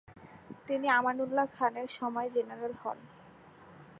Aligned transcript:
তিনি 0.67 0.87
আমানউল্লাহ 0.89 1.45
খানের 1.57 1.87
সময় 1.99 2.29
জেনারেল 2.29 2.73
হন। 2.81 2.97